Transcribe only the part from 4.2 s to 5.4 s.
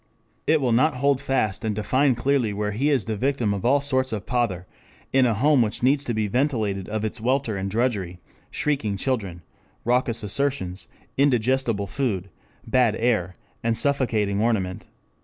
pother, in a